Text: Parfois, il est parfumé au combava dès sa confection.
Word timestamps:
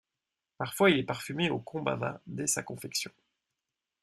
Parfois, 0.57 0.89
il 0.89 0.97
est 0.97 1.03
parfumé 1.03 1.51
au 1.51 1.59
combava 1.59 2.19
dès 2.25 2.47
sa 2.47 2.63
confection. 2.63 3.11